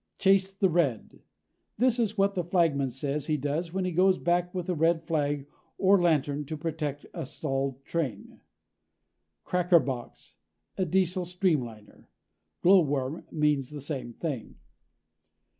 CHASE 0.17 0.53
THE 0.55 0.69
RED 0.71 1.19
this 1.77 1.99
is 1.99 2.17
what 2.17 2.33
the 2.33 2.43
flagman 2.43 2.89
says 2.89 3.27
he 3.27 3.37
does 3.37 3.71
when 3.71 3.85
he 3.85 3.91
goes 3.91 4.17
back 4.17 4.51
with 4.51 4.67
a 4.67 4.73
red 4.73 5.03
flag 5.03 5.45
or 5.77 6.01
lantern 6.01 6.43
to 6.45 6.57
protect 6.57 7.05
a 7.13 7.23
stalled 7.23 7.85
train. 7.85 8.39
CRACKER 9.43 9.77
BOX 9.81 10.37
a 10.75 10.85
Diesel 10.85 11.25
streamliner. 11.25 12.07
Glowworm 12.63 13.27
means 13.31 13.69
the 13.69 13.79
same 13.79 14.13
thing. 14.13 14.55